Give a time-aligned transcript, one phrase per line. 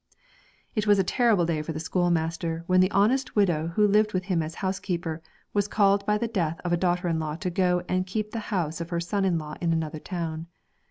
[0.73, 4.23] It was a terrible day for the schoolmaster when the honest widow who lived with
[4.23, 5.21] him as housekeeper
[5.53, 8.39] was called by the death of a daughter in law to go and keep the
[8.49, 9.37] house of her son in
[9.71, 10.47] another town.